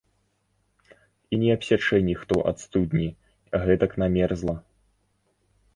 [1.37, 3.07] І не абсячэ ніхто ад студні,
[3.69, 4.55] гэтак намерзла!